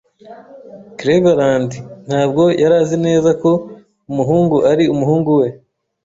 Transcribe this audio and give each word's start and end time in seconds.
Cleveland 0.97 1.71
ntabwo 2.07 2.43
yari 2.61 2.75
azi 2.81 2.97
neza 3.07 3.29
ko 3.41 3.51
umuhungu 4.11 4.55
ari 4.71 4.83
umuhungu 4.93 5.29
we. 5.39 5.47